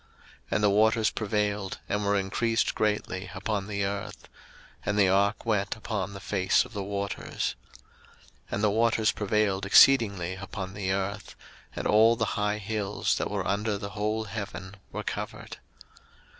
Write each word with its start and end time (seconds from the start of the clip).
01:007:018 0.01 0.09
And 0.49 0.63
the 0.63 0.69
waters 0.71 1.09
prevailed, 1.11 1.77
and 1.87 2.03
were 2.03 2.15
increased 2.17 2.73
greatly 2.73 3.29
upon 3.35 3.67
the 3.67 3.85
earth; 3.85 4.27
and 4.83 4.97
the 4.97 5.07
ark 5.07 5.45
went 5.45 5.75
upon 5.75 6.13
the 6.13 6.19
face 6.19 6.65
of 6.65 6.73
the 6.73 6.81
waters. 6.81 7.55
01:007:019 8.45 8.47
And 8.49 8.63
the 8.63 8.69
waters 8.71 9.11
prevailed 9.11 9.65
exceedingly 9.67 10.33
upon 10.33 10.73
the 10.73 10.91
earth; 10.91 11.35
and 11.75 11.85
all 11.85 12.15
the 12.15 12.25
high 12.33 12.57
hills, 12.57 13.19
that 13.19 13.29
were 13.29 13.45
under 13.47 13.77
the 13.77 13.91
whole 13.91 14.23
heaven, 14.23 14.73
were 14.91 15.03
covered. 15.03 15.57